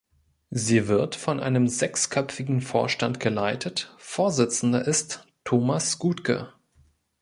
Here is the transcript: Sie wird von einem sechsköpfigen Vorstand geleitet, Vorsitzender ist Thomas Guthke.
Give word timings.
Sie 0.49 0.87
wird 0.87 1.13
von 1.13 1.39
einem 1.39 1.67
sechsköpfigen 1.67 2.61
Vorstand 2.61 3.19
geleitet, 3.19 3.93
Vorsitzender 3.99 4.87
ist 4.87 5.27
Thomas 5.43 5.99
Guthke. 5.99 6.51